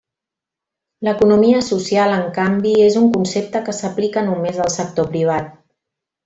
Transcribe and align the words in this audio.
L'economia 1.07 1.59
social 1.67 2.15
en 2.15 2.25
canvi 2.39 2.71
és 2.87 2.97
un 3.03 3.07
concepte 3.19 3.63
que 3.69 3.77
s'aplica 3.81 4.25
només 4.31 4.59
al 4.67 4.73
sector 4.81 5.13
privat. 5.15 5.55